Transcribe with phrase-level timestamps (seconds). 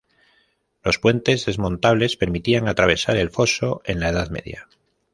[0.83, 4.67] Los puentes desmontables permitían atravesar el foso en la Edad Media.